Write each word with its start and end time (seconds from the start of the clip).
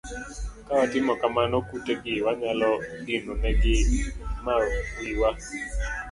Ka 0.65 0.73
watimo 0.79 1.13
kamano 1.21 1.55
kute 1.69 1.93
gi 2.03 2.13
wanyalo 2.25 2.71
dino 3.05 3.33
ne 3.41 3.51
gi 3.61 3.77
ma 4.43 4.53
wiwa 4.97 5.29